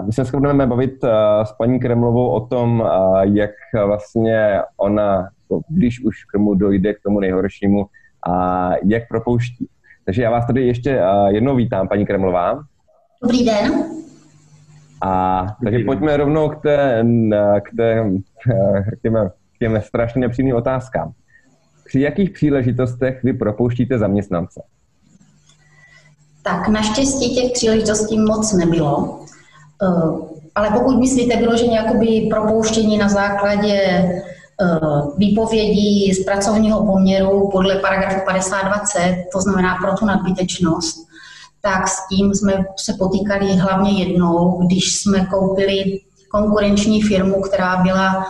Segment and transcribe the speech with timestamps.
[0.00, 1.10] My se budeme bavit uh,
[1.44, 3.50] s paní Kremlovou o tom, uh, jak
[3.86, 5.28] vlastně ona,
[5.68, 7.86] když už k tomu dojde, k tomu nejhoršímu,
[8.28, 9.68] a jak propouští.
[10.04, 12.64] Takže já vás tady ještě uh, jednou vítám, paní Kremlová.
[13.22, 13.84] Dobrý den.
[15.02, 17.04] A takže pojďme rovnou k, té,
[17.60, 18.10] k, té,
[18.90, 21.12] k, těm, k těm strašně nepřímým otázkám.
[21.84, 24.62] Při jakých příležitostech vy propouštíte zaměstnance?
[26.42, 29.21] Tak naštěstí těch příležitostí moc nebylo.
[29.82, 34.20] Eh, ale pokud myslíte vyloženě jakoby propouštění na základě eh,
[35.16, 40.96] výpovědí z pracovního poměru podle paragrafu 52c, to znamená pro tu nadbytečnost,
[41.62, 48.26] tak s tím jsme se potýkali hlavně jednou, když jsme koupili konkurenční firmu, která byla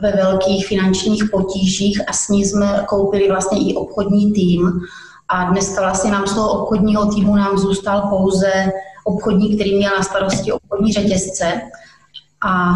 [0.00, 4.80] ve velkých finančních potížích a s ní jsme koupili vlastně i obchodní tým.
[5.28, 8.72] A dneska vlastně nám z toho obchodního týmu nám zůstal pouze
[9.08, 11.60] obchodník, který měl na starosti obchodní řetězce.
[12.46, 12.74] A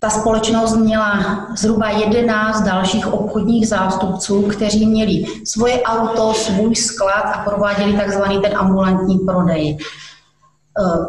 [0.00, 7.44] ta společnost měla zhruba 11 dalších obchodních zástupců, kteří měli svoje auto, svůj sklad a
[7.44, 9.70] prováděli takzvaný ten ambulantní prodej.
[9.70, 9.76] E,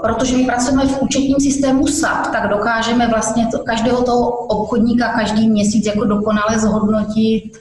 [0.01, 5.49] protože my pracujeme v účetním systému SAP, tak dokážeme vlastně to, každého toho obchodníka každý
[5.49, 7.51] měsíc jako dokonale zhodnotit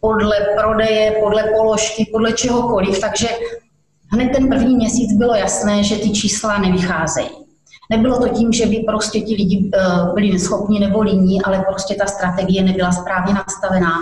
[0.00, 3.00] podle prodeje, podle položky, podle čehokoliv.
[3.00, 3.28] Takže
[4.10, 7.28] hned ten první měsíc bylo jasné, že ty čísla nevycházejí.
[7.90, 9.78] Nebylo to tím, že by prostě ti lidi eh,
[10.14, 13.92] byli neschopní nebo líní, ale prostě ta strategie nebyla správně nastavená.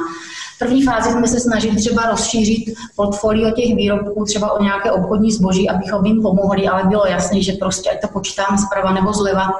[0.56, 5.32] V první fázi jsme se snažili třeba rozšířit portfolio těch výrobků, třeba o nějaké obchodní
[5.32, 9.52] zboží, abychom jim pomohli, ale bylo jasné, že prostě, ať to počítáme zprava nebo zleva,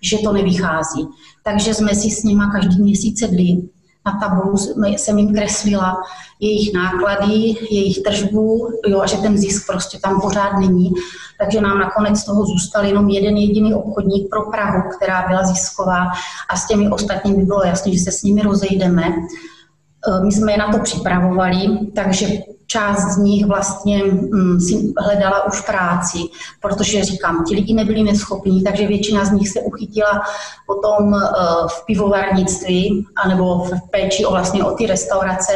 [0.00, 1.08] že to nevychází.
[1.44, 3.62] Takže jsme si s nima každý měsíc sedli
[4.06, 5.96] na tabulu jsem jim kreslila
[6.40, 7.32] jejich náklady,
[7.70, 10.92] jejich tržbu, jo, a že ten zisk prostě tam pořád není.
[11.38, 16.06] Takže nám nakonec z toho zůstal jenom jeden jediný obchodník pro Prahu, která byla zisková
[16.50, 19.04] a s těmi ostatními bylo jasné, že se s nimi rozejdeme.
[20.08, 22.26] Eh, my jsme je na to připravovali, takže
[22.66, 26.18] část z nich vlastně mm, si hledala už práci,
[26.60, 30.22] protože říkám, ti lidi nebyli neschopní, takže většina z nich se uchytila
[30.66, 31.18] potom eh,
[31.68, 35.52] v pivovarnictví anebo v péči o vlastně o ty restaurace.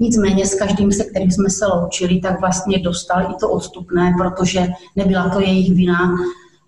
[0.00, 4.68] Nicméně s každým, se kterým jsme se loučili, tak vlastně dostal i to odstupné, protože
[4.96, 6.14] nebyla to jejich vina,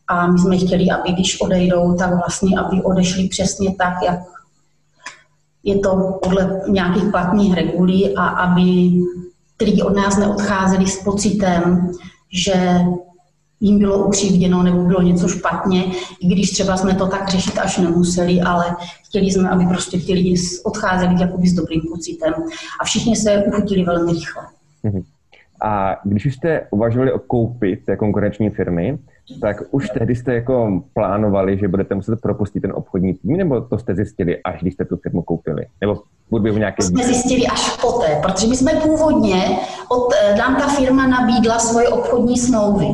[0.09, 4.19] a my jsme chtěli, aby když odejdou, tak vlastně, aby odešli přesně tak, jak
[5.65, 8.93] je to podle nějakých platných regulí a aby
[9.57, 11.93] ty lidi od nás neodcházeli s pocitem,
[12.33, 12.55] že
[13.61, 15.85] jim bylo ukřivděno nebo bylo něco špatně,
[16.21, 20.15] i když třeba jsme to tak řešit až nemuseli, ale chtěli jsme, aby prostě ti
[20.15, 22.35] lidi odcházeli jakoby s dobrým pocitem.
[22.81, 24.43] A všichni se uchutili velmi rychle.
[24.83, 25.03] Mhm.
[25.63, 28.99] A když jste uvažovali o koupi té konkurenční firmy,
[29.41, 33.79] tak už tehdy jste jako plánovali, že budete muset propustit ten obchodní tým, nebo to
[33.79, 35.67] jste zjistili, až když jste tu firmu koupili?
[35.81, 36.77] Nebo v nějaké...
[36.77, 39.59] To jsme zjistili až poté, protože my jsme původně,
[39.89, 42.87] od, nám ta firma nabídla svoje obchodní smlouvy.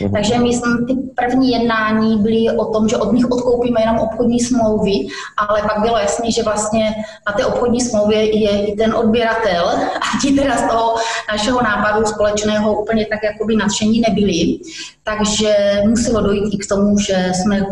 [0.00, 0.12] Mhm.
[0.12, 4.40] Takže my jsme ty první jednání byly o tom, že od nich odkoupíme jenom obchodní
[4.40, 6.94] smlouvy, ale pak bylo jasné, že vlastně
[7.28, 10.94] na té obchodní smlouvě je i ten odběratel a ti teda z toho
[11.32, 14.58] našeho nápadu společného úplně tak jakoby nadšení nebyli.
[15.04, 17.66] Takže muselo dojít i k tomu, že jsme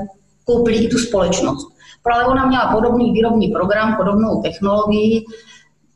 [0.44, 1.66] koupili i tu společnost.
[2.14, 5.24] Ale ona měla podobný výrobní program, podobnou technologii,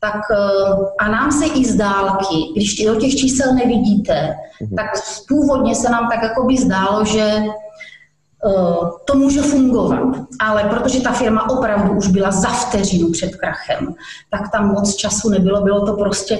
[0.05, 4.75] tak eh, a nám se i z dálky, když do těch čísel nevidíte, mhm.
[4.75, 4.87] tak
[5.27, 7.49] původně se nám tak jako by zdálo, že eh,
[9.05, 10.15] to může fungovat.
[10.39, 13.95] Ale protože ta firma opravdu už byla za vteřinu před krachem,
[14.29, 16.37] tak tam moc času nebylo, bylo to prostě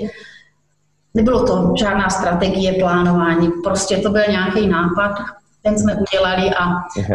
[1.15, 5.15] Nebylo to žádná strategie plánování, prostě to byl nějaký nápad,
[5.63, 6.63] ten jsme udělali a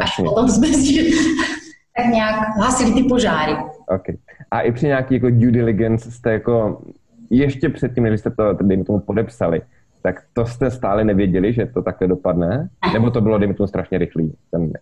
[0.03, 1.10] až potom jsme si
[1.97, 3.56] tak nějak hasili ty požáry.
[3.95, 4.17] Okay.
[4.51, 6.83] A i při nějaký jako due diligence jste jako
[7.31, 9.62] ještě předtím, než jste to, dejme tomu, podepsali,
[10.03, 12.69] tak to jste stále nevěděli, že to takhle dopadne?
[12.93, 14.73] Nebo to bylo, dejme tomu, strašně rychlý, ten,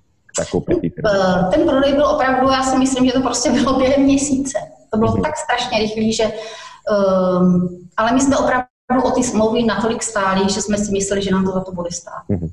[1.07, 4.59] eh, Ten prodej byl opravdu, já si myslím, že to prostě bylo během měsíce.
[4.93, 5.23] To bylo mm-hmm.
[5.23, 6.25] tak strašně rychlý, že...
[6.25, 11.31] Um, ale my jsme opravdu o ty smlouvy natolik stáli, že jsme si mysleli, že
[11.31, 12.23] nám to za to bude stát.
[12.31, 12.49] Mm-hmm.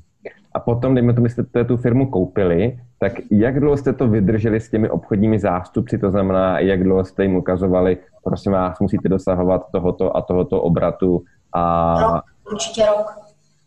[0.56, 4.70] A potom, dejme tomu, jste tu firmu koupili, tak jak dlouho jste to vydrželi s
[4.70, 10.16] těmi obchodními zástupci, to znamená, jak dlouho jste jim ukazovali, prosím vás, musíte dosahovat tohoto
[10.16, 11.22] a tohoto obratu
[11.52, 11.94] a...
[12.00, 13.06] Rok, určitě rok.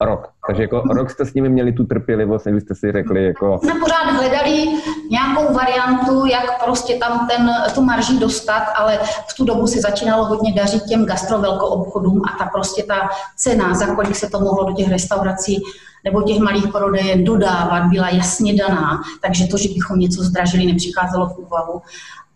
[0.01, 0.29] Rok.
[0.47, 3.59] Takže jako rok jste s nimi měli tu trpělivost, kdy jste si řekli jako...
[3.63, 4.65] Jsme pořád hledali
[5.11, 8.97] nějakou variantu, jak prostě tam ten, tu marží dostat, ale
[9.27, 13.95] v tu dobu se začínalo hodně dařit těm gastrovelkoobchodům a ta prostě ta cena, za
[13.95, 15.63] kolik se to mohlo do těch restaurací
[16.05, 21.27] nebo těch malých prodejen dodávat byla jasně daná, takže to, že bychom něco zdražili, nepřicházelo
[21.29, 21.81] v úvahu.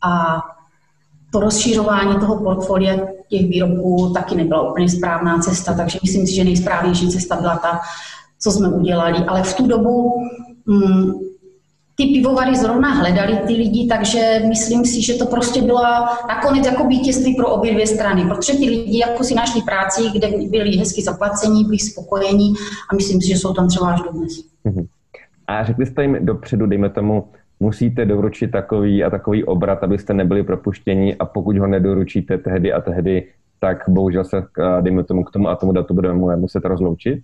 [0.01, 0.41] A
[1.31, 2.95] to rozšířování toho portfolia
[3.27, 7.79] těch výrobků taky nebyla úplně správná cesta, takže myslím si, že nejsprávnější cesta byla ta,
[8.39, 9.17] co jsme udělali.
[9.17, 10.13] Ale v tu dobu
[10.65, 11.13] mm,
[11.95, 16.87] ty pivovary zrovna hledali ty lidi, takže myslím si, že to prostě byla nakonec jako
[16.87, 21.01] vítězství pro obě dvě strany, protože ti lidi jako si našli práci, kde byli hezky
[21.01, 22.53] zaplacení, byli spokojení
[22.91, 24.33] a myslím si, že jsou tam třeba až dodnes.
[24.63, 24.85] Mhm.
[25.47, 27.27] A řekli jste jim dopředu, dejme tomu,
[27.59, 32.81] musíte doručit takový a takový obrat, abyste nebyli propuštěni a pokud ho nedoručíte tehdy a
[32.81, 33.27] tehdy,
[33.59, 34.43] tak bohužel se,
[34.81, 37.19] dejme tomu, k tomu a tomu datu budeme muset rozloučit?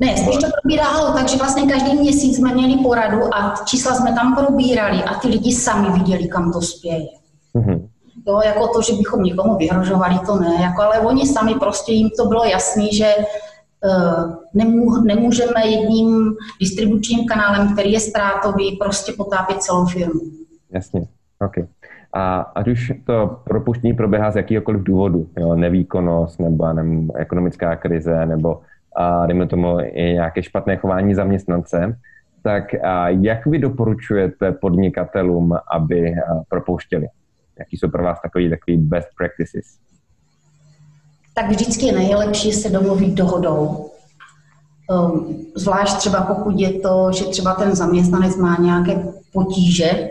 [0.00, 4.36] Ne, spíš to probíralo, takže vlastně každý měsíc jsme měli poradu a čísla jsme tam
[4.36, 7.08] probírali a ty lidi sami viděli, kam to spěje.
[7.54, 7.88] Mm-hmm.
[8.26, 12.10] Jo, jako to, že bychom někomu vyhrožovali, to ne, jako, ale oni sami prostě jim
[12.16, 19.62] to bylo jasný, že uh, nemů, nemůžeme jedním distribučním kanálem, který je ztrátový, prostě potápět
[19.62, 20.20] celou firmu.
[20.70, 21.00] Jasně,
[21.46, 21.66] OK.
[22.12, 28.26] A ať už to propuštění proběhá z jakýkoliv důvodu, jo, nevýkonnost nebo nevím, ekonomická krize
[28.26, 28.60] nebo
[28.96, 31.98] a dejme tomu i nějaké špatné chování zaměstnance,
[32.42, 32.64] tak
[33.08, 36.14] jak vy doporučujete podnikatelům, aby
[36.48, 37.06] propouštěli?
[37.58, 39.78] Jaký jsou pro vás takový, takový best practices?
[41.34, 43.90] Tak vždycky je nejlepší se domluvit dohodou.
[44.90, 49.02] Um, zvlášť třeba pokud je to, že třeba ten zaměstnanec má nějaké
[49.32, 50.10] potíže,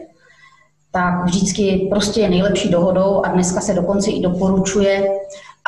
[0.91, 5.07] tak vždycky prostě je nejlepší dohodou a dneska se dokonce i doporučuje,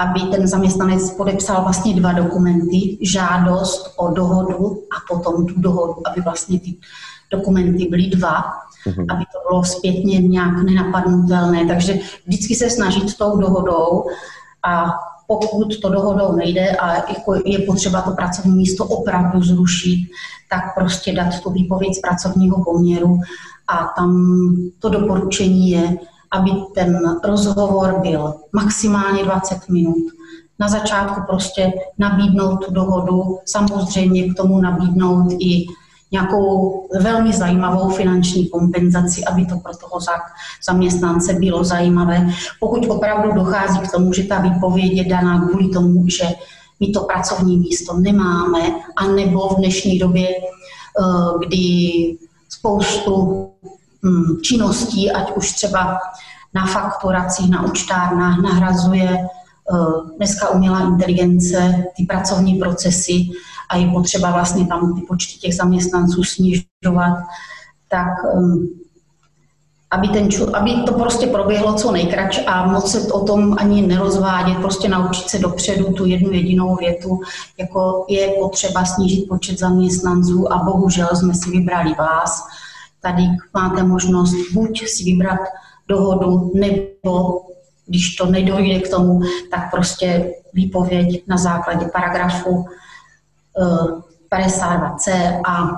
[0.02, 6.22] aby ten zaměstnanec podepsal vlastně dva dokumenty, žádost o dohodu a potom tu dohodu, aby
[6.22, 6.76] vlastně ty
[7.32, 8.44] dokumenty byly dva,
[8.88, 9.06] mm-hmm.
[9.10, 11.66] aby to bylo zpětně nějak nenapadnutelné.
[11.66, 14.06] Takže vždycky se snažit s tou dohodou
[14.64, 14.86] a
[15.28, 20.10] pokud to dohodou nejde a jako je potřeba to pracovní místo opravdu zrušit,
[20.50, 23.20] tak prostě dát tu výpověď z pracovního poměru
[23.68, 24.32] a tam
[24.80, 25.98] to doporučení je,
[26.32, 30.04] aby ten rozhovor byl maximálně 20 minut.
[30.60, 35.66] Na začátku prostě nabídnout tu dohodu, samozřejmě k tomu nabídnout i
[36.12, 40.00] nějakou velmi zajímavou finanční kompenzaci, aby to pro toho
[40.66, 42.30] zaměstnance bylo zajímavé.
[42.60, 46.26] Pokud opravdu dochází k tomu, že ta výpověď je daná kvůli tomu, že
[46.80, 48.60] my to pracovní místo nemáme,
[48.96, 51.68] anebo v dnešní době, eh, kdy
[52.50, 53.48] spoustu
[54.42, 56.00] činností, ať už třeba
[56.54, 63.30] na fakturacích, na účtárnách nahrazuje eh, dneska umělá inteligence, ty pracovní procesy
[63.70, 67.18] a je potřeba vlastně tam ty počty těch zaměstnanců snižovat,
[67.90, 68.68] tak ehm,
[69.92, 74.58] aby, ten, aby to prostě proběhlo co nejkrač a moc se o tom ani nerozvádět,
[74.58, 77.20] prostě naučit se dopředu tu jednu jedinou větu,
[77.58, 82.48] jako je potřeba snížit počet zaměstnanců a bohužel jsme si vybrali vás.
[83.02, 85.40] Tady máte možnost buď si vybrat
[85.88, 87.42] dohodu, nebo
[87.86, 89.22] když to nedojde k tomu,
[89.52, 92.66] tak prostě výpověď na základě paragrafu
[94.32, 95.70] 52c eh, a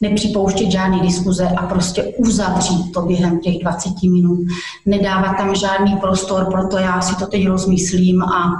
[0.00, 4.38] nepřipouštět žádné diskuze a prostě uzavřít to během těch 20 minut.
[4.86, 8.50] Nedávat tam žádný prostor, proto já si to teď rozmyslím a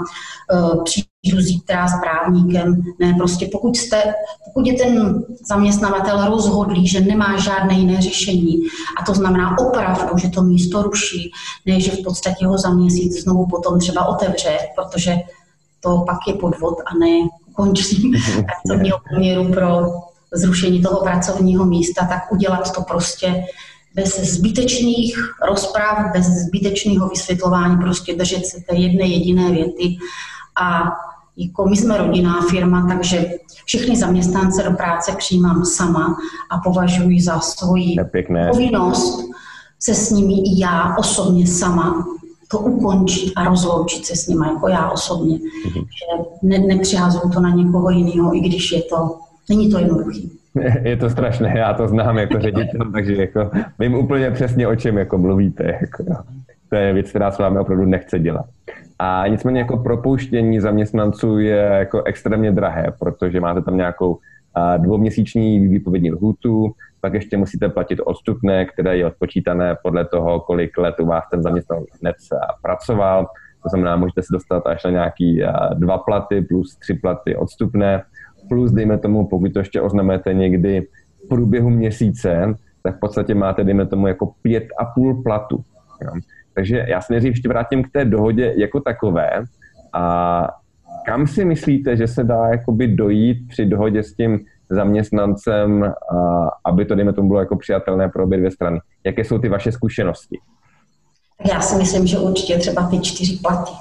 [0.53, 2.83] uh, přijdu zítra s právníkem.
[2.99, 4.03] Ne, prostě pokud, jste,
[4.45, 8.57] pokud je ten zaměstnavatel rozhodlý, že nemá žádné jiné řešení,
[9.01, 11.31] a to znamená opravdu, že to místo ruší,
[11.65, 15.15] ne, že v podstatě ho za měsíc znovu potom třeba otevře, protože
[15.79, 18.11] to pak je podvod a ne končí
[18.45, 19.67] pracovního poměru pro
[20.33, 23.43] zrušení toho pracovního místa, tak udělat to prostě
[23.95, 29.97] bez zbytečných rozpráv, bez zbytečného vysvětlování, prostě držet se té jedné jediné věty.
[30.61, 30.83] A
[31.37, 33.25] jako my jsme rodinná firma, takže
[33.65, 36.17] všechny zaměstnance do práce přijímám sama
[36.49, 37.95] a považuji za svoji
[38.51, 39.29] povinnost
[39.79, 42.05] se s nimi i já osobně sama
[42.47, 45.37] to ukončit a rozloučit se s nimi jako já osobně.
[45.37, 45.85] Mm-hmm.
[45.85, 49.17] Že ne, nepřihazuju to na někoho jiného, i když je to
[49.49, 50.19] Není to jednoduché.
[50.83, 54.97] Je to strašné, já to znám jako ředitel, takže jako vím úplně přesně, o čem
[54.97, 55.63] jako mluvíte.
[55.81, 56.15] Jako, no.
[56.69, 58.45] To je věc, která s vámi opravdu nechce dělat.
[58.99, 64.17] A nicméně jako propouštění zaměstnanců je jako extrémně drahé, protože máte tam nějakou
[64.77, 70.99] dvouměsíční výpovědní lhůtu, pak ještě musíte platit odstupné, které je odpočítané podle toho, kolik let
[70.99, 72.17] u vás ten zaměstnanec
[72.61, 73.27] pracoval.
[73.63, 75.41] To znamená, můžete se dostat až na nějaký
[75.73, 78.03] dva platy plus tři platy odstupné
[78.49, 80.87] plus, dejme tomu, pokud to ještě oznamujete někdy
[81.25, 85.63] v průběhu měsíce, tak v podstatě máte, dejme tomu, jako pět a půl platu.
[86.01, 86.11] Jo.
[86.53, 89.29] Takže já se nejdřív ještě vrátím k té dohodě jako takové
[89.93, 90.47] a
[91.05, 94.39] kam si myslíte, že se dá jakoby dojít při dohodě s tím
[94.69, 98.79] zaměstnancem, a aby to, dejme tomu, bylo jako přijatelné pro obě dvě strany?
[99.03, 100.39] Jaké jsou ty vaše zkušenosti?
[101.53, 103.71] Já si myslím, že určitě třeba ty čtyři platy.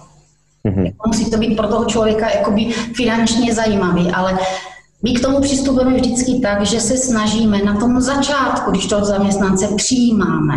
[0.69, 0.93] Mm-hmm.
[1.07, 4.39] Musí to být pro toho člověka jakoby finančně zajímavý, ale
[5.03, 9.69] my k tomu přistupujeme vždycky tak, že se snažíme na tom začátku, když toho zaměstnance
[9.77, 10.55] přijímáme,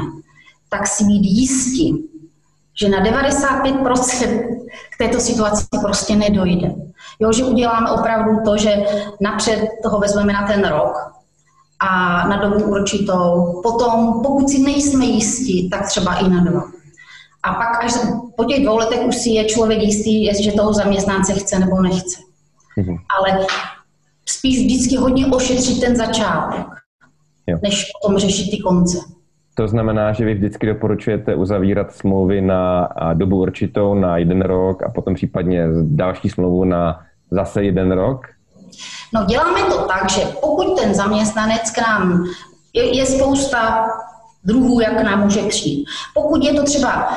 [0.70, 2.10] tak si být jistí,
[2.82, 6.76] že na 95% k této situaci prostě nedojde.
[7.20, 8.86] Jo, že uděláme opravdu to, že
[9.22, 10.94] napřed toho vezmeme na ten rok
[11.80, 13.60] a na dobu určitou.
[13.64, 16.64] Potom, pokud si nejsme jistí, tak třeba i na dva.
[17.44, 17.94] A pak až
[18.38, 22.20] po těch dvou letech už si je člověk jistý, jestli toho zaměstnance chce nebo nechce.
[22.78, 22.98] Mm-hmm.
[23.20, 23.46] Ale
[24.26, 26.68] spíš vždycky hodně ošetřit ten začátek,
[27.48, 27.58] jo.
[27.64, 28.98] než potom řešit ty konce.
[29.56, 34.89] To znamená, že vy vždycky doporučujete uzavírat smlouvy na dobu určitou, na jeden rok a
[34.89, 37.00] potom případně další smlouvu na
[37.32, 38.27] zase jeden rok?
[39.13, 42.24] No děláme to tak, že pokud ten zaměstnanec k nám,
[42.74, 43.88] je, je spousta
[44.44, 45.88] druhů, jak nám může přijít.
[46.13, 47.10] Pokud je to třeba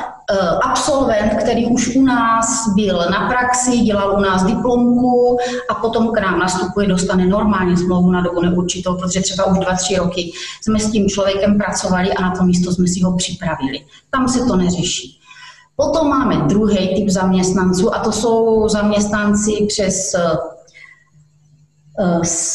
[0.63, 5.37] absolvent, který už u nás byl na praxi, dělal u nás diplomku
[5.69, 9.75] a potom k nám nastupuje, dostane normálně smlouvu na dobu neurčitou, protože třeba už dva,
[9.75, 13.79] tři roky jsme s tím člověkem pracovali a na to místo jsme si ho připravili.
[14.09, 15.19] Tam se to neřeší.
[15.75, 20.52] Potom máme druhý typ zaměstnanců a to jsou zaměstnanci přes Eh,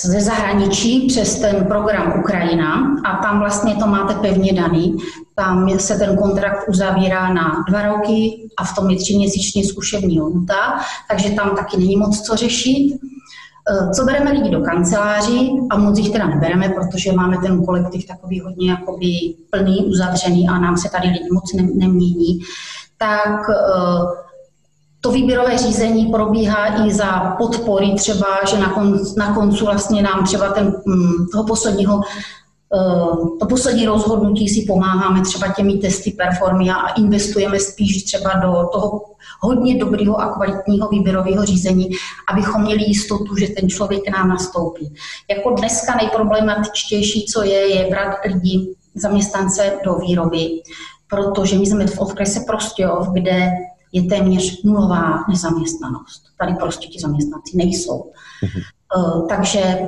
[0.04, 4.96] ze zahraničí přes ten program Ukrajina a tam vlastně to máte pevně daný.
[5.34, 10.80] Tam se ten kontrakt uzavírá na dva roky a v tom je tříměsíční zkušební lhůta,
[11.10, 12.98] takže tam taky není moc co řešit.
[13.70, 18.06] Eh, co bereme lidi do kanceláří a moc jich teda nebereme, protože máme ten kolektiv
[18.06, 19.06] takový hodně jakoby
[19.50, 22.40] plný, uzavřený a nám se tady lidi moc nemění,
[22.98, 24.27] tak uh,
[25.00, 30.24] to výběrové řízení probíhá i za podpory třeba, že na, kon, na koncu vlastně nám
[30.24, 32.00] třeba ten, mm, toho posledního
[32.74, 38.68] eh, to poslední rozhodnutí si pomáháme třeba těmi testy performy a investujeme spíš třeba do
[38.72, 39.02] toho
[39.40, 41.90] hodně dobrého a kvalitního výběrového řízení,
[42.32, 44.94] abychom měli jistotu, že ten člověk k nám nastoupí.
[45.30, 50.48] Jako dneska nejproblematičtější, co je, je brát lidi, zaměstnance do výroby,
[51.08, 53.50] protože my jsme v okrese Prostějov, kde
[53.92, 56.22] je téměř nulová nezaměstnanost.
[56.38, 58.10] Tady prostě ti zaměstnanci nejsou.
[58.44, 58.62] Mm-hmm.
[59.28, 59.78] Takže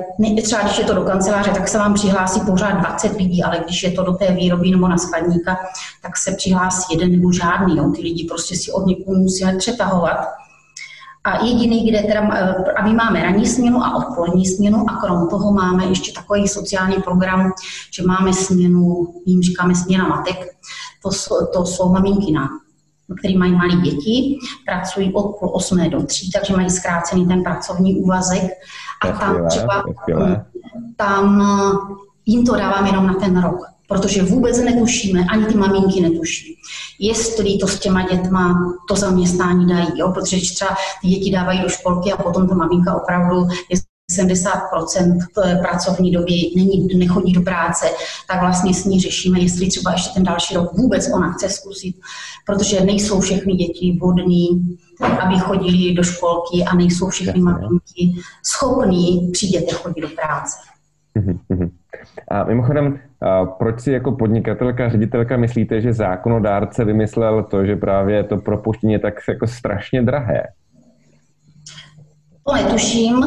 [0.43, 3.83] třeba když je to do kanceláře, tak se vám přihlásí pořád 20 lidí, ale když
[3.83, 5.57] je to do té výroby nebo na skladníka,
[6.01, 7.77] tak se přihlásí jeden nebo žádný.
[7.77, 7.91] Jo.
[7.95, 10.17] Ty lidi prostě si od někud musíme přetahovat.
[11.23, 15.27] A jediný, kde teda, eh, a my máme ranní směnu a odpolední směnu a krom
[15.29, 17.51] toho máme ještě takový sociální program,
[17.91, 20.37] že máme směnu, jim říkáme směna matek,
[21.03, 21.09] to,
[21.53, 22.49] to jsou maminky na
[23.19, 27.95] který mají malé děti, pracují od půl osmé do tří, takže mají zkrácený ten pracovní
[27.95, 28.43] úvazek.
[29.01, 29.83] A tam třeba
[30.95, 36.01] tam eh, jim to dávám jenom na ten rok, protože vůbec netušíme, ani ty maminky
[36.01, 36.55] netuší,
[36.99, 40.11] jestli to s těma dětma to zaměstnání dají, jo?
[40.11, 43.77] protože třeba ty děti dávají do školky a potom ta maminka opravdu je
[44.19, 45.17] 70%
[45.59, 47.85] pracovní doby není, nechodí do práce,
[48.27, 51.95] tak vlastně s ní řešíme, jestli třeba ještě ten další rok vůbec ona chce zkusit,
[52.45, 54.77] protože nejsou všechny děti vhodní,
[55.19, 58.13] aby chodili do školky a nejsou všechny maminky
[58.45, 60.57] schopní při dětech chodit do práce.
[61.15, 61.71] Mhm, mhm.
[62.27, 62.99] A mimochodem,
[63.57, 68.99] proč si jako podnikatelka, ředitelka myslíte, že zákonodárce vymyslel to, že právě to propuštění je
[68.99, 70.43] tak jako strašně drahé?
[72.47, 73.25] To netuším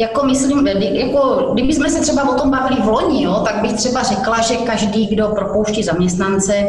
[0.00, 4.02] jako myslím, jako, kdybychom se třeba o tom bavili v loni, jo, tak bych třeba
[4.02, 6.66] řekla, že každý, kdo propouští zaměstnance,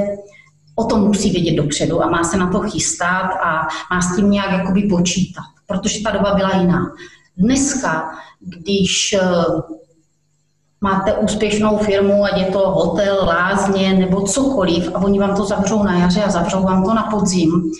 [0.75, 4.31] o tom musí vědět dopředu a má se na to chystat a má s tím
[4.31, 6.91] nějak jakoby počítat, protože ta doba byla jiná.
[7.37, 9.21] Dneska, když eh,
[10.81, 15.83] máte úspěšnou firmu, ať je to hotel, lázně nebo cokoliv a oni vám to zavřou
[15.83, 17.71] na jaře a zavřou vám to na podzim,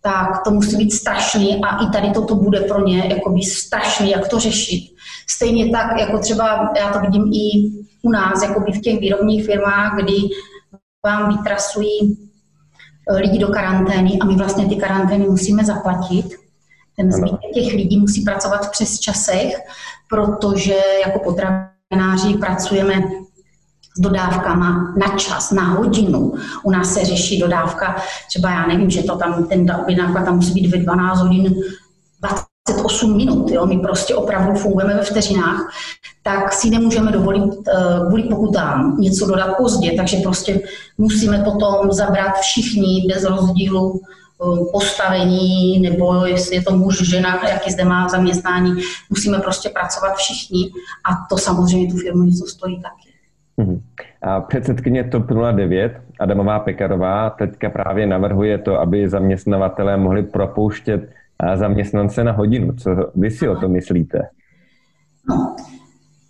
[0.00, 4.28] tak to musí být strašný a i tady toto bude pro ně jakoby strašný, jak
[4.28, 4.94] to řešit.
[5.28, 9.96] Stejně tak, jako třeba já to vidím i u nás, jakoby v těch výrobních firmách,
[9.96, 10.14] kdy
[11.06, 12.28] vám vytrasují
[13.10, 16.26] eh, lidi do karantény a my vlastně ty karantény musíme zaplatit.
[16.96, 19.54] Ten zbytek těch lidí musí pracovat přes časech,
[20.08, 20.76] protože
[21.06, 22.94] jako potravináři pracujeme
[23.98, 26.34] s dodávkama na čas, na hodinu.
[26.62, 27.96] U nás se řeší dodávka,
[28.28, 31.54] třeba já nevím, že to tam, ten náklad tam musí být ve 12 hodin
[32.66, 33.66] 28 minut, jo?
[33.66, 35.72] my prostě opravdu fungujeme ve vteřinách,
[36.22, 40.60] tak si nemůžeme dovolit uh, kvůli pokutám něco dodat pozdě, takže prostě
[40.98, 44.00] musíme potom zabrat všichni bez rozdílu
[44.72, 48.72] postavení, nebo jestli je to muž, žena, jaký zde má zaměstnání.
[49.10, 50.70] Musíme prostě pracovat všichni
[51.04, 53.07] a to samozřejmě tu firmu něco stojí taky.
[53.58, 53.80] Mhm.
[54.22, 61.10] A předsedkyně TOP 09, Adamová Pekarová, teďka právě navrhuje to, aby zaměstnavatelé mohli propouštět
[61.54, 62.72] zaměstnance na hodinu.
[62.72, 64.28] Co vy si o to myslíte?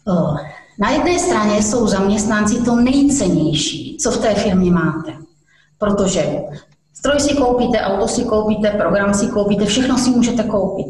[0.06, 0.36] No,
[0.78, 5.12] na jedné straně jsou zaměstnanci to nejcennější, co v té firmě máte.
[5.78, 6.22] Protože
[6.94, 10.86] stroj si koupíte, auto si koupíte, program si koupíte, všechno si můžete koupit.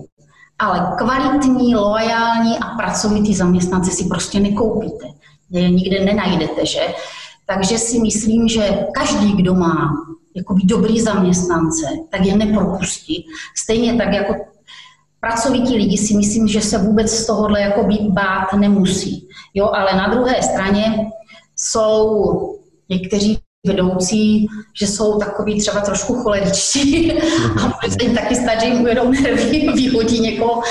[0.58, 5.06] Ale kvalitní, loajální a pracovitý zaměstnanci si prostě nekoupíte.
[5.50, 6.80] Nikde nenajdete, že?
[7.46, 9.92] Takže si myslím, že každý, kdo má
[10.34, 13.26] jakoby dobrý zaměstnance, tak je nepropustí.
[13.56, 14.34] Stejně tak jako
[15.20, 19.28] pracovití lidi si myslím, že se vůbec z tohohle jakoby bát nemusí.
[19.54, 21.10] Jo, ale na druhé straně
[21.56, 24.46] jsou někteří vedoucí,
[24.80, 29.68] že jsou takový třeba trošku choleričtí a se jim taky stát, že jim ujedou nervy,
[29.74, 30.62] vyhodí někoho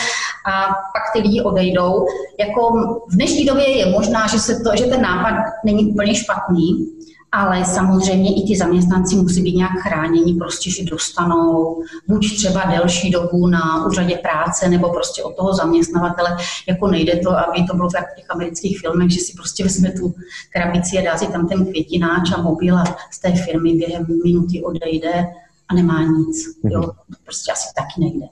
[0.46, 2.06] a pak ty lidi odejdou.
[2.40, 2.74] Jako
[3.12, 5.34] v dnešní době je možná, že, se to, že ten nápad
[5.66, 6.88] není úplně špatný,
[7.32, 13.12] ale samozřejmě i ty zaměstnanci musí být nějak chráněni, prostě, že dostanou buď třeba delší
[13.12, 17.90] dobu na úřadě práce, nebo prostě od toho zaměstnavatele, jako nejde to, aby to bylo
[17.90, 20.14] v těch amerických filmech, že si prostě vezme tu
[20.54, 24.64] krabici a dá si tam ten květináč a mobil a z té firmy během minuty
[24.64, 25.26] odejde
[25.70, 26.46] a nemá nic.
[26.64, 26.92] Jo, to
[27.24, 28.26] prostě asi taky nejde.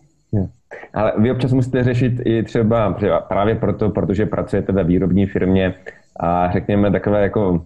[0.94, 2.98] Ale vy občas musíte řešit i třeba
[3.28, 5.76] právě proto, protože pracujete ve výrobní firmě
[6.20, 7.66] a řekněme takové jako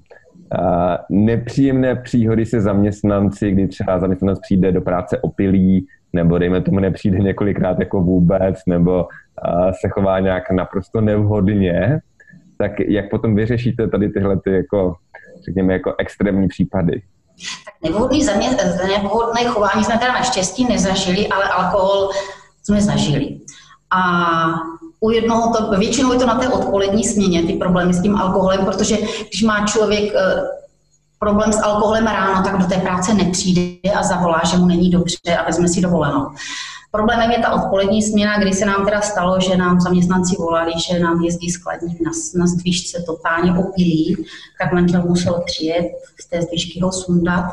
[1.10, 7.20] nepříjemné příhody se zaměstnanci, kdy třeba zaměstnanec přijde do práce opilý, nebo dejme tomu nepřijde
[7.20, 9.08] několikrát jako vůbec, nebo
[9.82, 12.00] se chová nějak naprosto nevhodně,
[12.58, 14.96] tak jak potom vyřešíte tady tyhle ty jako,
[15.46, 17.02] řekněme, jako extrémní případy?
[17.66, 18.50] Tak nevhodný, zamě,
[18.88, 22.10] nevhodné chování jsme teda naštěstí nezažili, ale alkohol
[22.64, 23.40] jsme zažili.
[23.92, 24.02] A
[25.00, 28.66] u jednoho to, většinou je to na té odpolední směně, ty problémy s tím alkoholem,
[28.66, 28.98] protože
[29.30, 30.44] když má člověk eh,
[31.20, 35.38] problém s alkoholem ráno, tak do té práce nepřijde a zavolá, že mu není dobře
[35.40, 36.28] a vezme si dovolenou.
[36.92, 41.00] Problémem je ta odpolední směna, kdy se nám teda stalo, že nám zaměstnanci volali, že
[41.00, 44.26] nám jezdí skladník na, na zdvížce totálně opilý,
[44.62, 45.86] tak manžel musel přijet
[46.22, 47.46] z té zdvížky ho sundat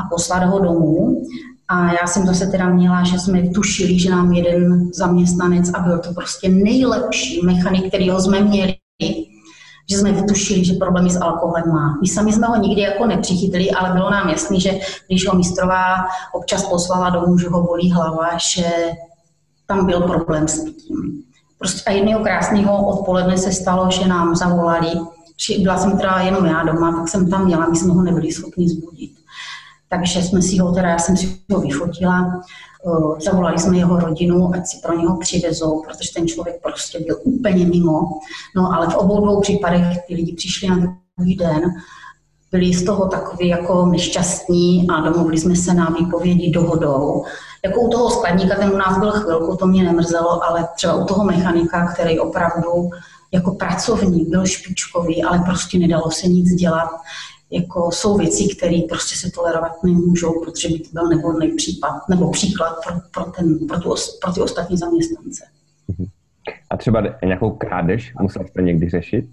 [0.00, 1.22] a poslat ho domů.
[1.68, 5.98] A já jsem zase teda měla, že jsme tušili, že nám jeden zaměstnanec a byl
[5.98, 8.74] to prostě nejlepší mechanik, který ho jsme měli,
[9.90, 11.98] že jsme vytušili, že problémy s alkoholem má.
[12.00, 15.94] My sami jsme ho nikdy jako nepřichytili, ale bylo nám jasný, že když ho mistrová
[16.34, 18.64] občas poslala domů, že ho bolí hlava, že
[19.66, 21.22] tam byl problém s pitím.
[21.58, 24.88] Prostě a jedného krásného odpoledne se stalo, že nám zavolali,
[25.58, 28.68] byla jsem teda jenom já doma, tak jsem tam měla, my jsme ho nebyli schopni
[28.68, 29.17] zbudit.
[29.88, 32.42] Takže jsme si ho teda, já jsem si ho vyfotila,
[32.86, 37.18] eh, zavolali jsme jeho rodinu, ať si pro něho přivezou, protože ten člověk prostě byl
[37.24, 38.00] úplně mimo.
[38.56, 40.76] No ale v obou dvou případech ty lidi přišli na
[41.16, 41.62] druhý den,
[42.52, 47.24] byli z toho takový jako nešťastní a domluvili jsme se na výpovědi dohodou.
[47.64, 51.04] Jako u toho skladníka, ten u nás byl chvilku, to mě nemrzelo, ale třeba u
[51.04, 52.90] toho mechanika, který opravdu
[53.32, 56.88] jako pracovník byl špičkový, ale prostě nedalo se nic dělat
[57.50, 62.30] jako jsou věci, které prostě se tolerovat nemůžou, protože by to byl nevhodný případ nebo
[62.30, 65.44] příklad pro, pro, ten, pro, tu, pro ty ostatní zaměstnance.
[66.70, 69.24] A třeba nějakou krádež musel jste někdy řešit?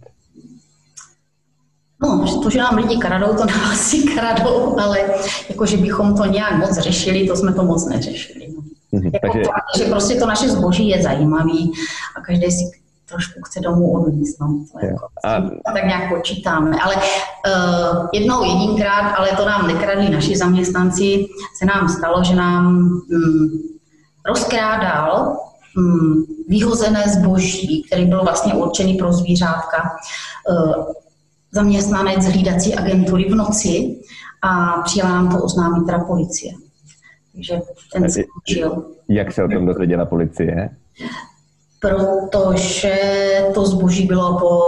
[2.03, 4.99] No, to, že nám lidi kradou, to nám asi kradou, ale
[5.49, 8.47] jako, že bychom to nějak moc řešili, to jsme to moc neřešili.
[8.55, 8.63] No.
[8.93, 9.43] Mm-hmm, jako, takže...
[9.77, 11.71] že prostě to naše zboží je zajímavý
[12.17, 14.39] a každý si trošku chce domů odníst.
[14.39, 14.65] No.
[14.71, 15.41] To jako, a...
[15.73, 16.77] Tak nějak počítáme.
[16.83, 21.25] Ale uh, jednou jedinkrát, ale to nám nekradli naši zaměstnanci,
[21.57, 23.01] se nám stalo, že nám um,
[24.25, 25.37] rozkrádal
[25.77, 29.91] um, vyhozené zboží, který byl vlastně určený pro zvířátka,
[30.49, 30.85] uh,
[31.51, 34.01] zaměstnanec hlídací agentury v noci
[34.41, 36.53] a přijela nám to oznámit teda policie.
[37.33, 37.61] Takže
[37.93, 38.85] ten skončil.
[39.09, 40.69] Jak se o tom dozvěděla policie?
[41.85, 42.93] Protože
[43.53, 44.59] to zboží bylo po,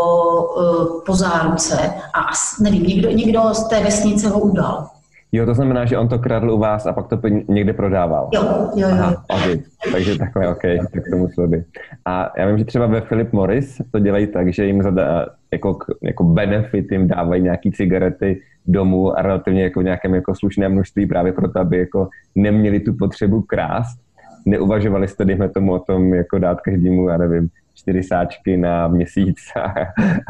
[0.61, 1.77] eh, po záruce
[2.13, 2.21] a
[2.63, 4.87] nevím, někdo, někdo z té vesnice ho udal.
[5.31, 8.29] Jo, to znamená, že on to kradl u vás a pak to někde prodával.
[8.33, 8.43] Jo,
[8.75, 8.95] jo, jo.
[8.99, 9.59] Aha, okay.
[9.91, 10.61] Takže takhle, OK,
[10.93, 11.65] tak to muselo být.
[12.05, 15.77] A já vím, že třeba ve Philip Morris to dělají tak, že jim zada, jako,
[16.01, 21.05] jako benefit jim dávají nějaký cigarety domů a relativně jako v nějakém jako slušném množství
[21.05, 24.06] právě proto, aby jako neměli tu potřebu krást
[24.47, 29.37] neuvažovali jste, dejme tomu, o tom, jako dát každému, já nevím, čtyři sáčky na měsíc
[29.55, 29.61] a,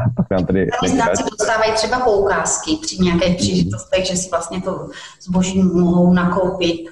[0.04, 0.68] a pak nám tady...
[0.82, 4.90] Zaměstnanci dostávají třeba poukázky při nějaké příležitostech, že si vlastně to
[5.22, 6.90] zboží mohou nakoupit.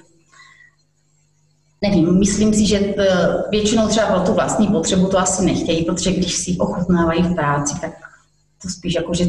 [1.82, 3.04] nevím, myslím si, že eh,
[3.50, 7.80] většinou třeba pro tu vlastní potřebu to asi nechtějí, protože když si ochutnávají v práci,
[7.80, 7.90] tak
[8.62, 9.24] to spíš jako, že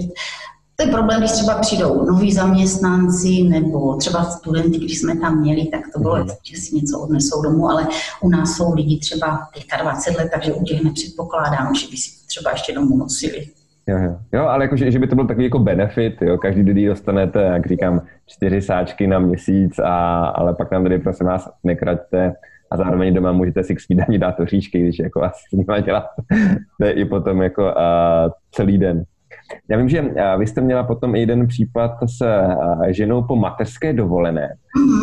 [0.79, 5.65] to je problém, když třeba přijdou noví zaměstnanci nebo třeba studenti, když jsme tam měli,
[5.65, 6.27] tak to bylo, mm.
[6.43, 7.87] že si něco odnesou domů, ale
[8.21, 9.39] u nás jsou lidi třeba
[9.81, 13.45] 25 let, takže u těch nepředpokládám, že by si to třeba ještě domů nosili.
[13.87, 14.17] Jo, jo.
[14.33, 17.67] jo ale jako, že, by to byl takový jako benefit, jo, každý den dostanete, jak
[17.67, 22.33] říkám, čtyři sáčky na měsíc, a, ale pak nám tady prosím vás nekraťte
[22.71, 26.21] a zároveň doma můžete si k snídani dát oříšky, když jako asi s nima děláte
[26.91, 29.03] i potom jako a, celý den.
[29.69, 30.05] Já vím, že
[30.37, 32.25] vy jste měla potom i jeden případ s
[32.89, 34.55] ženou po mateřské dovolené,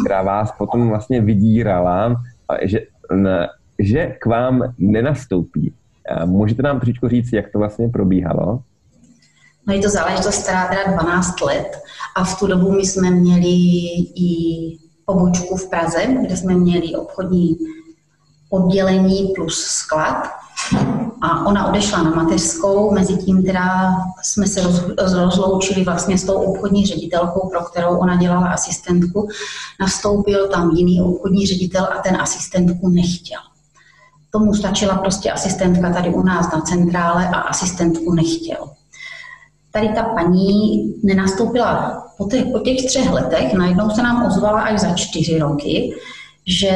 [0.04, 2.22] která vás potom vlastně vydírala,
[2.62, 2.80] že,
[3.78, 5.72] že k vám nenastoupí.
[6.24, 8.61] Můžete nám trošičku říct, jak to vlastně probíhalo?
[9.66, 11.78] No je to záležitost, která teda 12 let
[12.16, 13.57] a v tu dobu my jsme měli
[14.16, 14.30] i
[15.04, 17.57] pobočku v Praze, kde jsme měli obchodní
[18.50, 20.28] oddělení plus sklad
[21.20, 24.60] a ona odešla na mateřskou, mezi tím teda jsme se
[25.06, 29.28] rozloučili vlastně s tou obchodní ředitelkou, pro kterou ona dělala asistentku.
[29.80, 33.40] Nastoupil tam jiný obchodní ředitel a ten asistentku nechtěl.
[34.30, 38.70] Tomu stačila prostě asistentka tady u nás na centrále a asistentku nechtěl.
[39.72, 44.80] Tady ta paní nenastoupila po těch, po těch třech letech, najednou se nám ozvala až
[44.80, 45.94] za čtyři roky,
[46.46, 46.70] že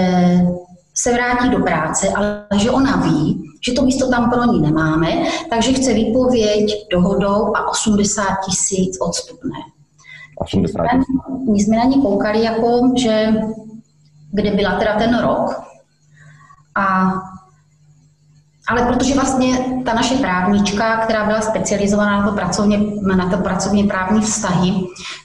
[0.94, 5.08] se vrátí do práce, ale že ona ví, že to místo tam pro ní nemáme,
[5.50, 9.58] takže chce výpověď dohodou a 80 tisíc odstupné.
[10.38, 10.82] 80
[11.52, 13.34] My jsme na ní koukali, jako, že
[14.32, 15.62] kde byla teda ten rok.
[16.74, 17.12] A,
[18.68, 22.78] ale protože vlastně ta naše právnička, která byla specializovaná na to pracovně,
[23.16, 24.72] na to pracovně právní vztahy,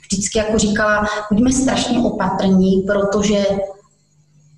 [0.01, 3.45] vždycky jako říkala, buďme strašně opatrní, protože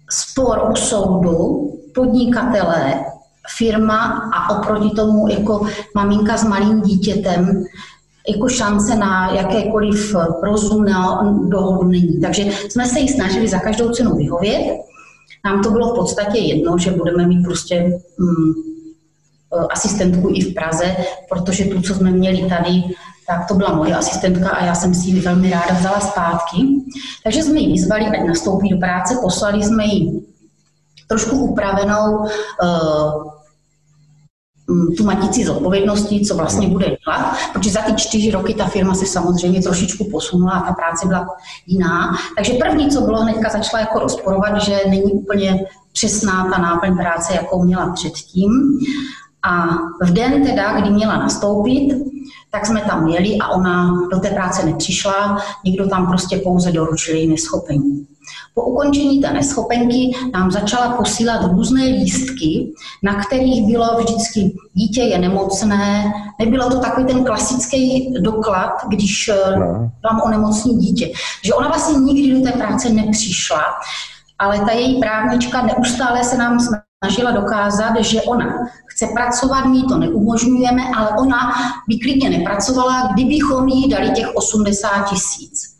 [0.09, 3.05] spor u soudu, podnikatelé,
[3.57, 7.63] firma a oproti tomu jako maminka s malým dítětem
[8.29, 10.93] jako šance na jakékoliv rozumné
[11.47, 12.21] dohodu není.
[12.21, 14.61] Takže jsme se jí snažili za každou cenu vyhovět.
[15.45, 18.53] Nám to bylo v podstatě jedno, že budeme mít prostě mm,
[19.69, 20.95] asistentku i v Praze,
[21.29, 22.83] protože tu, co jsme měli tady,
[23.27, 26.57] tak to byla moje asistentka a já jsem si ji velmi ráda vzala zpátky.
[27.23, 30.21] Takže jsme ji vyzvali, ať nastoupí do práce, poslali jsme ji
[31.07, 33.34] trošku upravenou uh,
[34.97, 39.05] tu matici zodpovědnosti, co vlastně bude dělat, protože za ty čtyři roky ta firma se
[39.05, 41.27] samozřejmě trošičku posunula a ta práce byla
[41.67, 42.15] jiná.
[42.37, 47.33] Takže první, co bylo, hnedka začala jako rozporovat, že není úplně přesná ta náplň práce,
[47.33, 48.79] jakou měla předtím.
[49.43, 49.65] A
[50.01, 51.95] v den teda, kdy měla nastoupit,
[52.51, 57.15] tak jsme tam jeli a ona do té práce nepřišla, někdo tam prostě pouze doručil
[57.15, 58.07] její neschopení.
[58.55, 65.17] Po ukončení té neschopenky nám začala posílat různé lístky, na kterých bylo vždycky dítě je
[65.17, 66.13] nemocné.
[66.39, 69.91] Nebylo to takový ten klasický doklad, když eh, no.
[70.03, 71.11] vám onemocní dítě.
[71.43, 73.63] Že ona vlastně nikdy do té práce nepřišla,
[74.39, 78.45] ale ta její právnička neustále se nám snažila dokázat, že ona
[78.87, 81.53] chce pracovat, my to neumožňujeme, ale ona
[81.87, 85.74] by klidně nepracovala, kdybychom jí dali těch 80 tisíc.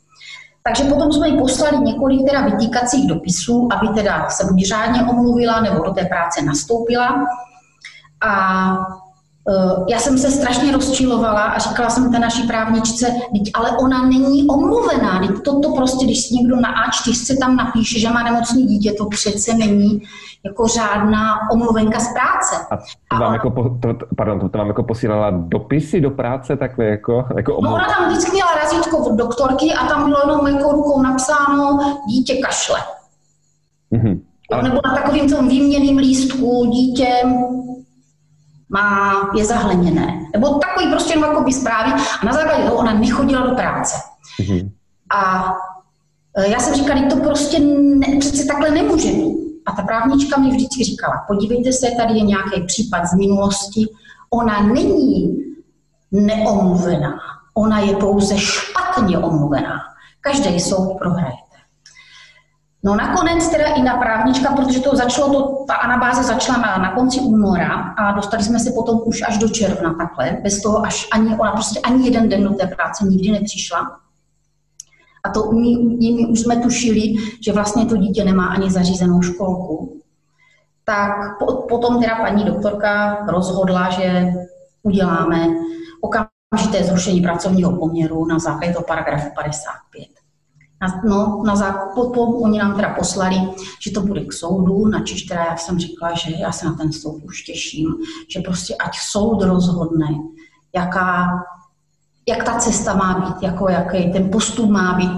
[0.68, 5.62] Takže potom jsme jí poslali několik teda vytýkacích dopisů, aby teda se buď řádně omluvila
[5.62, 7.26] nebo do té práce nastoupila.
[8.22, 8.72] A
[9.88, 13.08] já jsem se strašně rozčilovala a říkala jsem té naší právničce,
[13.54, 18.00] ale ona není omluvená, teď to, to prostě, když si někdo na A4 tam napíše,
[18.00, 20.02] že má nemocný dítě, to přece není
[20.46, 22.66] jako řádná omluvenka z práce.
[22.72, 26.58] A to vám, a jako, to, pardon, to, to vám jako posílala dopisy do práce
[26.58, 30.48] takhle jako, jako No ona tam vždycky měla razítko od doktorky a tam bylo jenom
[30.48, 31.80] jako rukou napsáno
[32.10, 32.80] dítě kašle.
[33.92, 34.20] Mm-hmm.
[34.52, 34.64] Ale...
[34.64, 37.08] Nebo na takovým tom výměným lístku dítě
[38.76, 40.20] má, je zahleněné.
[40.34, 43.96] Nebo takový prostě jenom jako by zprávy a na základě toho ona nechodila do práce.
[44.40, 44.70] Mm-hmm.
[45.16, 45.54] A
[46.38, 49.36] e, já jsem říkala, to prostě ne, přece takhle nemůže být.
[49.66, 53.86] A ta právnička mi vždycky říkala, podívejte se, tady je nějaký případ z minulosti,
[54.30, 55.38] ona není
[56.12, 57.20] neomluvená,
[57.54, 59.80] ona je pouze špatně omluvená.
[60.22, 61.45] Každý soud prohrajete.
[62.86, 66.92] No nakonec teda i na právnička, protože to začalo, to, ta anabáze začala na, na
[66.92, 71.08] konci února a dostali jsme se potom už až do června takhle, bez toho až
[71.12, 74.00] ani, ona prostě ani jeden den do té práce nikdy nepřišla
[75.26, 77.14] a to my už jsme tušili,
[77.46, 80.02] že vlastně to dítě nemá ani zařízenou školku,
[80.84, 81.12] tak
[81.70, 84.34] potom teda paní doktorka rozhodla, že
[84.84, 85.48] uděláme
[86.02, 90.15] okamžité zrušení pracovního poměru na základě toho paragrafu 55.
[91.10, 93.36] No, na zákupu oni nám teda poslali,
[93.82, 96.92] že to bude k soudu, načež teda já jsem řekla, že já se na ten
[96.92, 97.96] soud už těším,
[98.30, 100.08] že prostě ať soud rozhodne,
[100.76, 101.44] jaká,
[102.28, 105.12] jak ta cesta má být, jako jaký ten postup má být,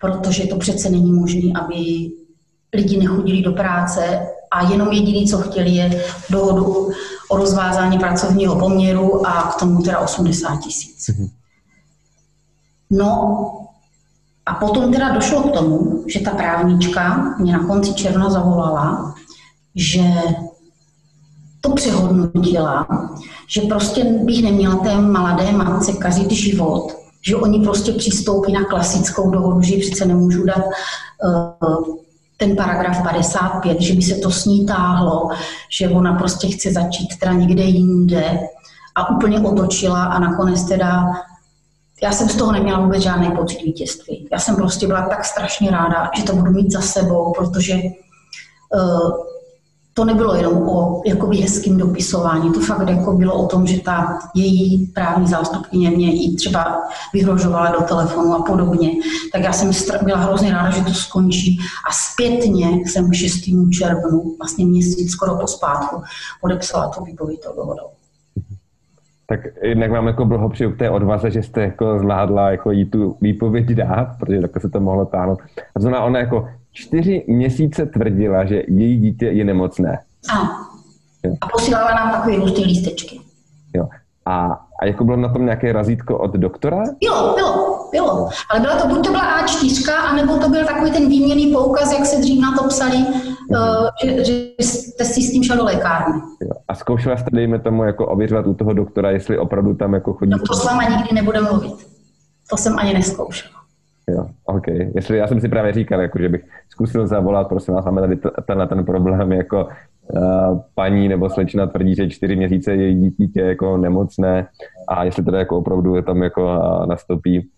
[0.00, 2.10] protože to přece není možné, aby
[2.74, 6.90] lidi nechodili do práce a jenom jediný, co chtěli, je dohodu
[7.28, 11.08] o rozvázání pracovního poměru a k tomu teda 80 tisíc.
[11.08, 11.28] Mhm.
[12.90, 13.61] No
[14.46, 19.14] a potom teda došlo k tomu, že ta právnička mě na konci června zavolala,
[19.74, 20.04] že
[21.60, 22.86] to přehodnotila,
[23.48, 26.92] že prostě bych neměla té mladé matce kazit život,
[27.26, 31.96] že oni prostě přistoupí na klasickou dohodu, že přece nemůžu dát uh,
[32.36, 35.28] ten paragraf 55, že by se to s ní táhlo,
[35.78, 38.38] že ona prostě chce začít teda někde jinde.
[38.94, 41.12] A úplně otočila a nakonec teda
[42.02, 44.28] já jsem z toho neměla vůbec žádný pocit vítězství.
[44.32, 49.12] Já jsem prostě byla tak strašně ráda, že to budu mít za sebou, protože uh,
[49.94, 54.18] to nebylo jenom o jakoby hezkým dopisování, to fakt jako bylo o tom, že ta
[54.34, 58.90] její právní zástupkyně mě i třeba vyhrožovala do telefonu a podobně.
[59.32, 59.70] Tak já jsem
[60.02, 63.34] byla hrozně ráda, že to skončí a zpětně jsem k 6.
[63.78, 66.02] červnu, vlastně měsíc skoro po zpátku,
[66.40, 68.01] podepsala tu výpověď dohodou.
[69.26, 73.16] Tak jednak vám jako blahopřeju k té odvaze, že jste jako zvládla jako jí tu
[73.20, 75.38] výpověď dát, protože takhle se to mohlo táhnout.
[75.58, 79.98] A to znamená, ona jako čtyři měsíce tvrdila, že její dítě je nemocné.
[80.32, 80.48] Ano.
[81.40, 83.20] A posílala nám takové různé lístečky.
[83.74, 83.88] Jo.
[84.26, 86.82] A, a jako bylo na tom nějaké razítko od doktora?
[87.00, 88.28] Jo, bylo, bylo.
[88.50, 92.06] Ale byla to, buď to byla A4, anebo to byl takový ten výměný poukaz, jak
[92.06, 92.96] se dřív na to psali,
[94.04, 96.20] že, že jste si s tím šel do lékárny.
[96.40, 96.50] Jo.
[96.68, 100.30] A zkoušela jste, dejme tomu, jako ověřovat u toho doktora, jestli opravdu tam jako chodí?
[100.30, 101.86] No to s váma nikdy nebude mluvit.
[102.50, 103.54] To jsem ani neskoušela.
[104.08, 104.66] Jo, OK.
[104.94, 108.18] Jestli já jsem si právě říkal, jako, že bych zkusil zavolat, prosím vás, máme tady
[108.46, 109.68] tenhle ten problém, jako
[110.08, 114.46] uh, paní nebo slečna tvrdí, že čtyři měsíce její dítě jako nemocné
[114.88, 117.48] a jestli teda jako opravdu je tam jako uh, nastoupí.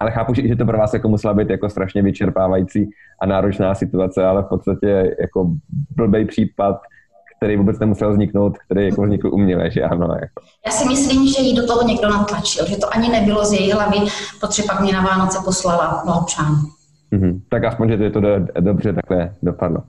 [0.00, 4.24] Ale chápu, že to pro vás jako musela být jako strašně vyčerpávající a náročná situace,
[4.24, 5.50] ale v podstatě jako
[5.96, 6.80] blbý případ,
[7.36, 10.06] který vůbec nemusel vzniknout, který jako vznikl uměle, že ano.
[10.06, 10.42] Jako.
[10.66, 13.72] Já si myslím, že jí do toho někdo natlačil, že to ani nebylo z její
[13.72, 13.96] hlavy,
[14.40, 16.62] protože pak mě na Vánoce poslala blahopřání.
[17.12, 17.40] Mm-hmm.
[17.48, 19.82] Tak aspoň, že to, to do, dobře takhle dopadlo.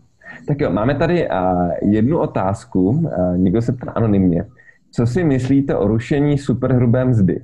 [0.47, 4.45] Tak jo, máme tady uh, jednu otázku, uh, někdo se ptá anonymně.
[4.91, 7.41] Co si myslíte o rušení superhrubé mzdy?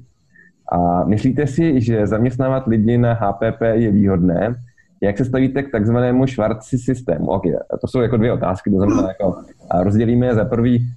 [0.72, 4.56] A myslíte si, že zaměstnávat lidi na HPP je výhodné?
[5.02, 7.28] Jak se stavíte k takzvanému švarci systému?
[7.28, 9.36] Okay, to jsou jako dvě otázky, to znamená, jako
[9.80, 10.88] rozdělíme je za prvý,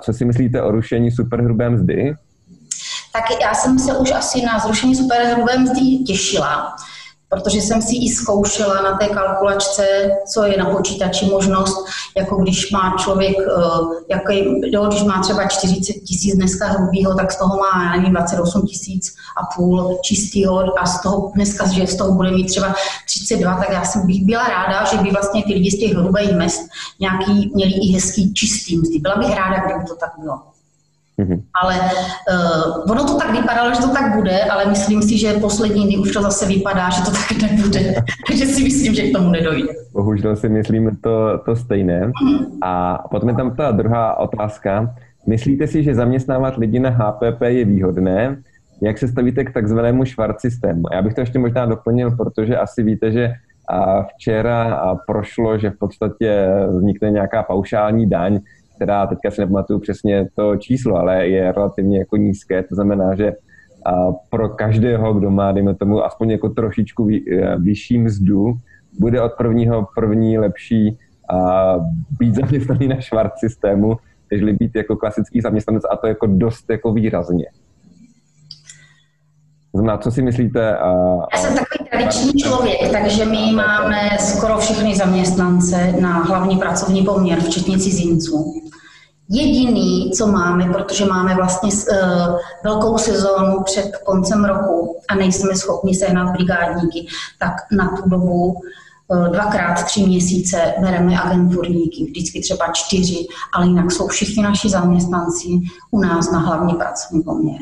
[0.00, 2.14] co si myslíte o rušení superhrubé mzdy?
[3.12, 6.76] Tak já jsem se už asi na zrušení superhrubé mzdy těšila,
[7.28, 12.70] protože jsem si i zkoušela na té kalkulačce, co je na počítači možnost, jako když
[12.70, 13.52] má člověk, eh,
[14.10, 18.62] jaký, jo, když má třeba 40 tisíc dneska hrubýho, tak z toho má, nevím, 28
[18.62, 22.74] tisíc a půl čistýho a z toho dneska, že z toho bude mít třeba
[23.06, 26.32] 32, tak já jsem bych byla ráda, že by vlastně ty lidi z těch hrubých
[26.32, 26.60] mest
[27.00, 28.98] nějaký měli i hezký čistý mzdy.
[28.98, 30.53] Byla bych ráda, kdyby to tak bylo.
[31.14, 31.40] Mm-hmm.
[31.62, 31.74] Ale
[32.26, 35.96] uh, ono to tak vypadalo, že to tak bude, ale myslím si, že poslední dny
[35.98, 37.94] už to zase vypadá, že to tak nebude.
[38.26, 39.72] Takže si myslím, že k tomu nedojde.
[39.92, 42.10] Bohužel si myslím to, to stejné.
[42.10, 42.58] Mm-hmm.
[42.62, 44.94] A potom je tam ta druhá otázka.
[45.26, 48.36] Myslíte si, že zaměstnávat lidi na HPP je výhodné?
[48.82, 50.82] Jak se stavíte k takzvanému švart systému?
[50.92, 53.32] Já bych to ještě možná doplnil, protože asi víte, že
[53.68, 58.40] a včera prošlo, že v podstatě vznikne nějaká paušální daň,
[58.76, 63.32] která teďka si nepamatuju přesně to číslo, ale je relativně jako nízké, to znamená, že
[64.30, 68.52] pro každého, kdo má, dejme tomu, aspoň jako trošičku e, vyšší mzdu,
[68.98, 70.98] bude od prvního první lepší
[71.30, 71.74] a
[72.18, 73.96] být zaměstnaný na švart systému,
[74.30, 77.46] než být jako klasický zaměstnanec a to jako dost jako výrazně.
[79.74, 80.76] Znamená, co si myslíte?
[80.76, 80.92] A,
[81.34, 87.40] Já jsem takový tradiční člověk, takže my máme skoro všechny zaměstnance na hlavní pracovní poměr,
[87.40, 88.54] včetně cizinců.
[89.28, 95.94] Jediný, co máme, protože máme vlastně uh, velkou sezónu před koncem roku a nejsme schopni
[95.94, 97.06] sehnat brigádníky,
[97.38, 103.92] tak na tu dobu uh, dvakrát tři měsíce bereme agenturníky, vždycky třeba čtyři, ale jinak
[103.92, 105.48] jsou všichni naši zaměstnanci
[105.90, 107.60] u nás na hlavní pracovní poměr.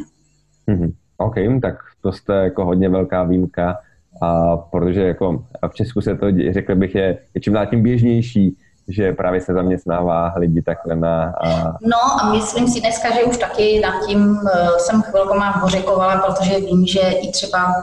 [0.69, 0.93] Mm-hmm.
[1.17, 3.79] OK, tak to jste jako hodně velká výjimka,
[4.23, 8.57] a protože jako v Česku se to, řekl bych, je, je čím dál tím běžnější,
[8.89, 11.33] že právě se zaměstnává lidi takhle na...
[11.45, 11.49] A...
[11.83, 16.61] No a myslím si dneska, že už taky nad tím uh, jsem chvilkoma hořekovala, protože
[16.61, 17.75] vím, že i třeba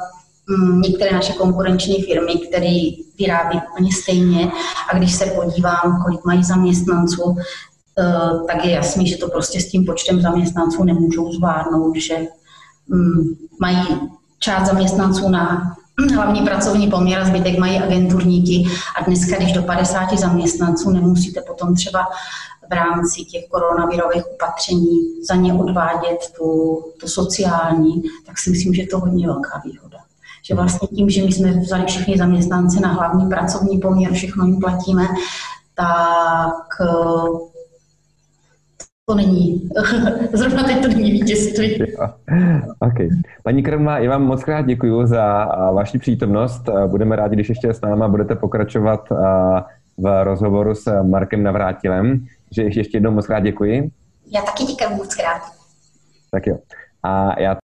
[0.49, 2.80] mm, některé naše konkurenční firmy, které
[3.19, 4.52] vyrábí úplně stejně
[4.93, 7.36] a když se podívám, kolik mají zaměstnanců,
[7.99, 12.17] eh, tak je jasný, že to prostě s tím počtem zaměstnanců nemůžou zvládnout, že
[12.88, 13.23] mm,
[13.62, 13.86] mají
[14.39, 15.75] část zaměstnanců na
[16.07, 21.75] hlavní pracovní poměr a zbytek mají agenturníky a dneska, když do 50 zaměstnanců nemusíte potom
[21.75, 21.99] třeba
[22.69, 24.97] v rámci těch koronavirových opatření
[25.29, 29.97] za ně odvádět tu, to sociální, tak si myslím, že je to hodně velká výhoda.
[30.43, 34.59] Že vlastně tím, že my jsme vzali všichni zaměstnance na hlavní pracovní poměr, všechno jim
[34.59, 35.07] platíme,
[35.75, 36.88] tak
[39.10, 39.69] to není,
[40.34, 41.84] zrovna teď to není vítězství.
[42.80, 42.93] OK.
[43.43, 46.62] Paní Krmla, já vám moc krát děkuji za vaši přítomnost.
[46.88, 49.10] Budeme rádi, když ještě s náma budete pokračovat
[49.98, 52.26] v rozhovoru s Markem Navrátilem.
[52.52, 53.91] Že ještě jednou moc krát děkuji.
[54.36, 55.41] Já taky děkuji moc krát.
[56.32, 56.58] Tak jo.
[57.04, 57.56] A já